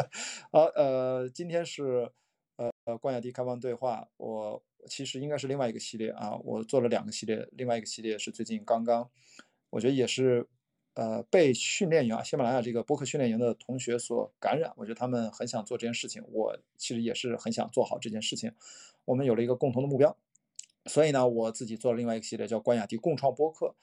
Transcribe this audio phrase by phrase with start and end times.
[0.52, 2.10] 好，呃，今天是
[2.56, 9.10] 呃呃关雅迪开放对话，我其实应该是另外一个系列啊，我做了两个系列，另外一个系列是最近刚刚，
[9.70, 10.48] 我觉得也是
[10.94, 18.52] 呃被训练营啊，喜马拉雅这个播客训练营的同学所感染，我觉得他们很想做这件事情，我其实也是很想做好这件事情，
[19.04, 20.16] 我们有了一个共同的目标，
[20.86, 23.74] 所以呢，我自己做了另外一个系列叫关雅迪共创播客。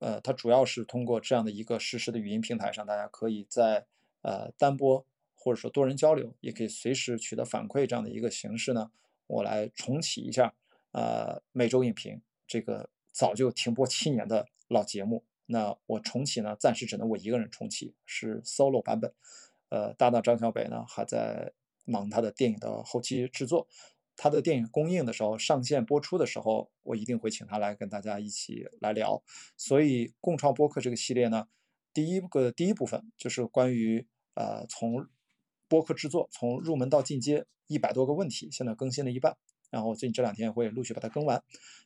[0.00, 3.84] 呃，它主要是通过这样的一个实时的语音平台上，大家可以在
[4.22, 5.04] 呃单播
[5.38, 8.90] 或者说多人交流，也可以随时取得反馈这样的一个形式呢，
[9.28, 10.52] 我来重启一下
[10.92, 15.24] 呃每周影评这个早就停播七年的老节目。
[15.46, 19.14] 那我重启呢，暂时只能我一个人重启，是 solo 版本。
[19.70, 21.52] 呃，搭档张小北呢还在
[21.84, 23.66] 忙他的电影的后期制作。
[24.20, 29.22] 他的电影公映的时候，上线播出的时候，我一定会请他来跟大家一起来聊。
[29.56, 31.46] 所以，共创播客这个系列呢，
[31.94, 35.06] 第一个第一部分就是关于呃从
[35.68, 39.36] 播客制作从入门到进阶一百多个问题，现在更新了一半，
[39.70, 41.42] 然后最近这两天会陆续把它更完。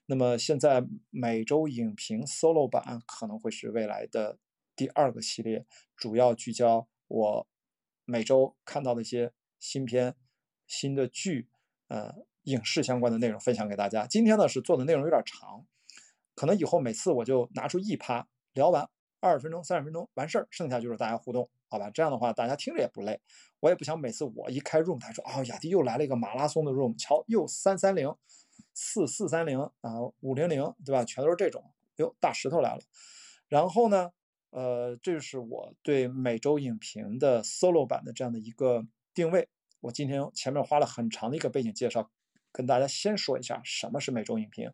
[0.07, 4.39] 那么现在每周影评 solo 版可能会是未来的
[4.75, 7.47] 第二个系列，主要聚焦我
[8.05, 10.15] 每周看到的一些新片、
[10.67, 11.49] 新的剧。
[11.89, 12.11] 呃，
[12.45, 14.07] 影视相关的内容分享给大家。
[14.07, 15.67] 今天呢是做的内容有点长，
[16.35, 18.89] 可能以后每次我就拿出一趴聊完
[19.23, 21.89] 二十分钟、三十分钟完事儿，剩下就是大家互动，好吧？
[21.91, 23.21] 这样的话大家听着也不累。
[23.61, 28.13] 我也不想每次我一开 room，他说啊，雅迪又来了一个马拉松的 room，瞧又三三零、
[28.75, 31.05] 四四三零啊，五零零，对吧？
[31.05, 31.65] 全都是这种，
[31.99, 32.81] 哟，大石头来了。
[33.47, 34.11] 然后呢，
[34.51, 39.49] 呃，这是我对每周影评的 solo 版的这样的一个定位。
[39.83, 42.11] 我今天前面花了很长的一个背景介绍，
[42.51, 44.73] 跟大家先说一下什么是每周影评。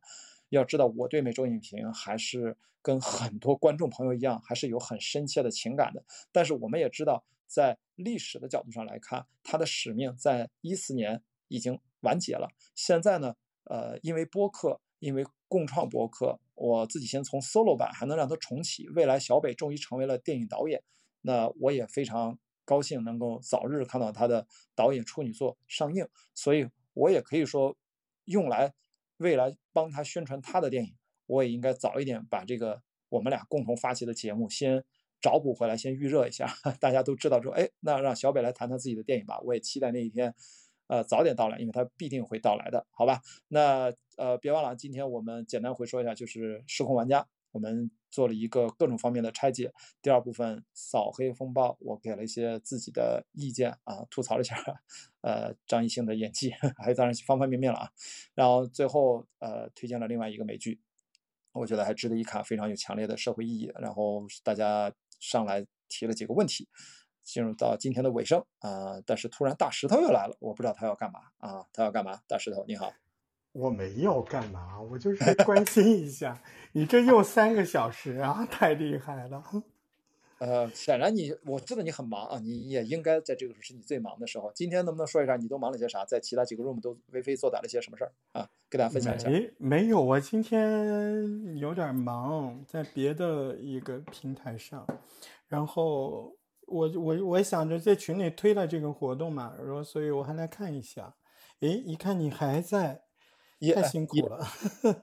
[0.48, 6.04] 要知道，我对每周影评还是跟很多观众朋友一样，还是有很深切的情感的。
[6.32, 12.48] 但是我们也知道，在历史的角度上来看，它的使命在一四年已经完结了。
[12.74, 18.88] 现在呢，呃，因为播客，因为共创播客，我自己先从 solo 版还能让它重启。
[18.88, 20.82] 未来小北终于成为了电影导演，
[21.22, 22.38] 那我也非常。
[22.68, 27.74] 高兴能够早日看到他的导演处女作上映，所以我也可以说，
[28.26, 28.74] 用来
[29.18, 30.94] 未来帮他宣传他的电影，
[31.26, 34.84] 我也应该早一点把这个我们俩共同发起的节目先
[35.20, 36.48] 找补回来，先预热一下。
[36.80, 39.38] 大家都知道之后，哎，那让小北来谈谈自己的电影吧。
[39.40, 40.34] 我也期待那一天，
[40.86, 43.20] 呃，早点到来，因为他必定会到来的，好吧？
[43.48, 47.26] 那呃，别忘了，今天我们简单回说一下，就是失控玩家。
[47.52, 49.72] 我们做了一个各种方面的拆解。
[50.02, 54.56] 第二部分扫黑风暴，我给了一些自己的意见啊，吐槽了一下，
[55.22, 57.90] 呃，张艺兴的演技， 还有当然方方面面了啊。
[58.34, 60.80] 然后最后呃，推荐了另外一个美剧，
[61.52, 63.72] 我觉得还值得一看，非常有强烈的社会意义。
[63.80, 66.68] 然后大家上来提了几个问题，
[67.22, 69.00] 进入到今天的尾声啊。
[69.04, 71.66] 但是突然大石头又来了，我不知道他要干嘛啊？
[71.72, 72.20] 他要干嘛？
[72.26, 72.92] 大石头你好。
[73.58, 76.40] 我没有干嘛，我就是 关心一下。
[76.72, 79.42] 你这又三个小时啊，太厉害了。
[80.38, 84.52] 呃，显然你我知道你很忙啊，你也应该在这个时候是你最忙的时候。
[84.54, 86.04] 今天能不能说一下你都忙了些啥？
[86.04, 88.48] 在其他几个 room 都为非作歹了些什么事儿啊？
[88.70, 89.28] 给大家分享一下。
[89.28, 94.86] 没没有，我今天有点忙，在别的一个平台上。
[95.48, 96.36] 然后
[96.66, 101.16] 我我我想着在群里推了这个活动嘛，然后所以我还来看一下。
[101.60, 103.07] 诶，一看你还在。
[103.74, 104.38] 太辛苦了，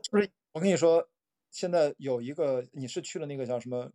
[0.10, 1.08] 不是我跟你说，
[1.52, 3.92] 现在有一个，你是去了那个叫什么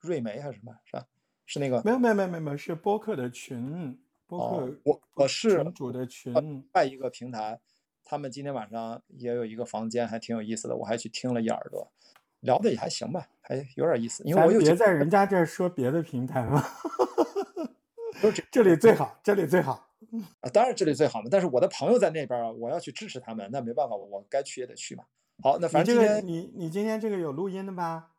[0.00, 1.06] 瑞梅还是什么，是吧？
[1.46, 1.82] 是那个？
[1.84, 6.32] 没有没有没有没有，是播客的群，播客我我是群主的群，
[6.72, 7.60] 外一个平台，
[8.04, 11.92] 他们今天晚上也有一个房间，还挺有意思的，我还去听了一耳朵，
[12.40, 14.22] 聊的也还行吧，还有点意思。
[14.24, 16.62] 因为我有别在人家这儿说别的平台吗？
[18.50, 19.86] 这里最好，这里最好。
[20.40, 21.28] 啊，当然这里最好嘛。
[21.30, 25.04] 但是我的朋友在那边啊，我要去支持他们，那没办法，我该去也得去嘛。
[25.42, 28.10] 好，那反正今天你你今天这个有录音的吧？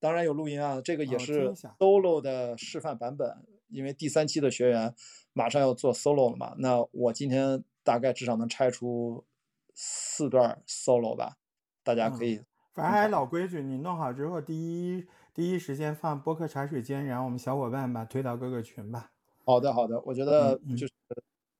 [0.00, 3.36] 当然有录音啊，这个也是 solo 的示范版本。
[3.68, 4.94] 因为第三期的学员
[5.34, 9.26] 马上要做 solo 了嘛，那我今天大概至少能拆出
[9.74, 11.36] 四段 solo 吧，
[11.82, 12.40] 大家可以。
[12.72, 19.10] 反正还老规矩，你弄好之后，第一第一时间放播客茶水间，然后我们小伙伴把推到各个群吧。
[19.48, 20.92] 好的，好的，我觉得就是。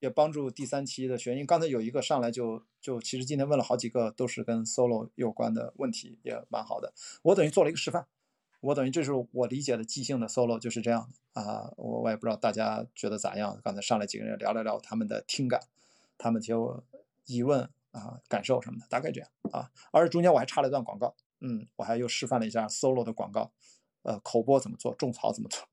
[0.01, 1.45] 也帮助第三期的学员。
[1.45, 6.93] 刚才有一个上来就就，其实今天问了好几个，都是跟 solo 有关的问题，也蛮好的。
[7.21, 8.07] 我等于做了一个示范，
[8.61, 11.73] 我等于这是我理解的即兴的 solo 就是这样的啊。
[11.75, 13.59] 我我也不知道大家觉得咋样。
[13.61, 15.59] 刚才上来几个人聊了聊他们的听感，
[16.17, 16.81] 他们就
[17.25, 19.69] 疑问啊、感受什么的，大概这样啊。
[19.91, 23.51] 而中间我还插了一段广告，嗯，我还又示范了一下 solo 的广告，
[24.03, 25.67] 呃，口播怎么做，种草怎么做。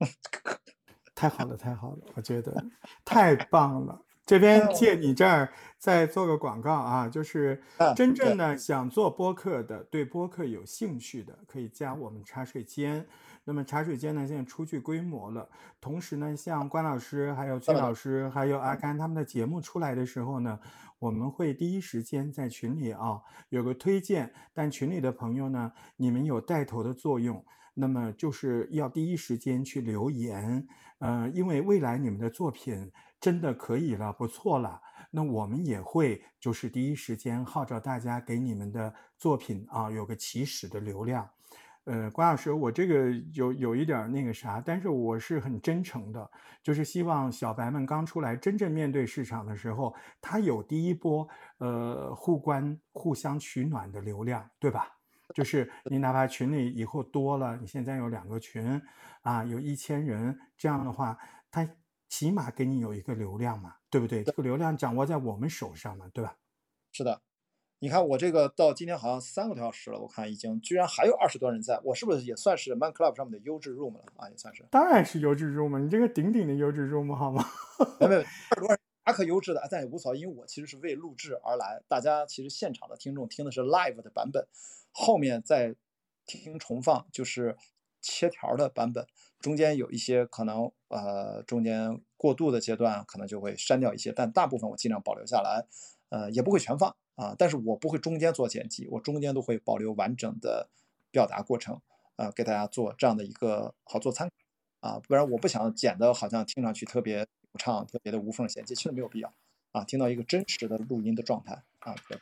[1.17, 2.65] 太好了，太好了，我觉得
[3.05, 4.01] 太棒了。
[4.27, 5.49] 这边借你这儿
[5.79, 7.63] 再做个广告啊，就是
[7.95, 13.07] 真正的想做播客的，对播客有兴趣的，可以加我们茶水间。
[13.45, 15.49] 那么茶水间呢，现在初具规模了。
[15.81, 20.59] 同时呢，像关老师、还有崔老师、还有阿甘他们的节目出来的时候呢，
[20.99, 24.35] 我们会第一时间在群里啊有个推荐。
[24.53, 27.45] 但群里的朋友呢，你们有带头的作用，
[27.79, 30.67] 那么就是要第一时间去留言。
[30.99, 32.91] 呃，因为未来你们的作品
[33.21, 34.81] 真的可以了，不错了，
[35.11, 41.29] 那我们也会就是第一时间号召大家给你们的作品啊有个起始的流量。
[41.85, 46.29] 呃，关老师，我这个有有一点那个啥，但是我是很真诚的，
[46.61, 51.29] 就是希望小白们刚出来，真正面对市场的时候，他有第一波
[51.59, 54.96] 呃互关、互相取暖的流量，对吧？
[55.37, 58.81] 就是你哪怕群里以后多了，你现在有两个群，
[59.21, 61.19] 啊，有一千人，这样的话，
[61.51, 61.69] 他
[62.09, 64.25] 起码给你有一个流量嘛，对不对？
[64.25, 66.39] 这个流量掌握在我们手上嘛，对吧？
[66.91, 67.21] 是的。
[67.81, 74.31] 你看我这个到今天好像三个多小时了，我看已经居然还有二十多人在，我是不是也算是 Man Club 上面的优质 room 了啊？
[74.31, 77.45] 也算是，当然是优质 room，你这个顶顶的优质 room 好吗？
[78.01, 78.25] 没有，二
[78.55, 84.47] 十多人还可优质的，但也无所谓，因为我其实是为录制而来，大家其实现场的听众听的是 live 的版本，
[84.91, 85.77] 后面再
[86.27, 87.57] 听重放就是
[88.03, 89.07] 切条的版本，
[89.39, 95.67] 中间有一些可能呃中间过渡的阶段可能就会删掉一些，但大部分我尽量保留下来，
[96.11, 96.95] 呃也不会全放。
[97.17, 100.69] 啊，但是我不会中间做剪辑，我中间都会保留完整的
[101.11, 101.81] 表达过程，
[102.17, 107.27] 啊，给大家做这样的一个好做参考，啊，不然我不想剪的好像听上去特别
[107.57, 109.33] 唱，特别的无缝衔接，其实没有必要，
[109.73, 112.19] 啊，听到一个真实的录音的状态，啊，对。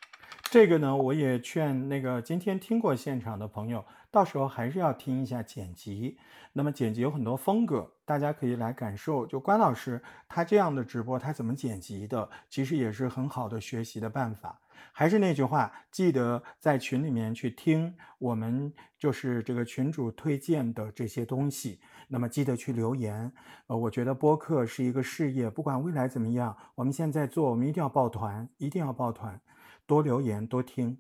[0.50, 6.16] 这个呢，我也劝那个今天听过现场的朋友，到时候还是要听一下剪辑。
[6.52, 9.26] 那么剪辑有很多风格，大家可以来感受。
[9.26, 14.60] 就关老师他这样的直播，他怎么剪辑的，其实也是很好的学习的办法。
[14.92, 21.80] 还是那句话，记得在群里面去听我们就是这个群主推荐的这些东西。
[22.08, 23.32] 那么记得去留言。
[23.66, 29.40] 呃，我觉得播客是一个事业，不管未来怎么样，我们现在做，我们一定要抱团，一定要抱团。
[29.86, 30.98] 多留言，多听。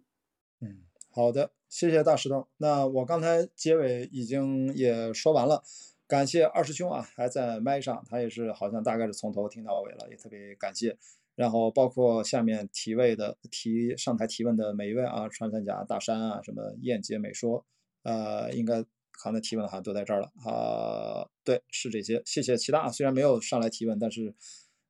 [0.60, 2.48] 嗯，好的，谢谢大石头。
[2.56, 5.62] 那我刚才结尾已经也说完了，
[6.14, 10.96] 感谢二师兄啊，还在麦上，他也是好像大概是从头听到尾了，也特别感谢。
[11.34, 17.66] 然后包括下面提位的提上台提问的每一位啊，穿山甲、大山啊，什么燕姐美说，
[18.04, 18.84] 呃，应该
[19.24, 21.26] 刚才提问好像都在这儿了啊。
[21.42, 22.22] 对，是这些。
[22.24, 24.36] 谢谢其他啊，虽然没有上来提问，但是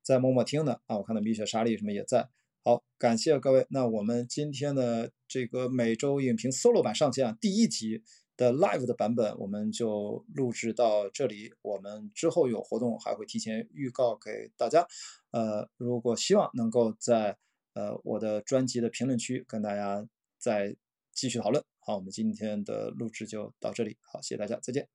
[0.03, 0.99] 在默默听的啊。
[0.99, 2.29] 我看到米雪莎莉什么也在。
[2.63, 3.67] 好，感谢各位。
[3.71, 8.03] 那我们今天的这个每周影评 solo 版上线啊，第一集
[8.37, 11.53] 的 live 的版本我们就录制到这里。
[11.63, 14.87] 我们之后有活动还会提前预告给大家。
[15.31, 17.37] 呃，如果希望能够在
[17.75, 20.07] 呃我的专辑的评论区跟大家
[20.39, 20.77] 再
[21.13, 21.65] 继续讨论。
[21.79, 23.99] 好，我们今天的录制就到这里。
[24.01, 24.89] 好，谢谢大家，再见，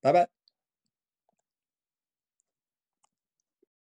[0.00, 0.37] 拜拜。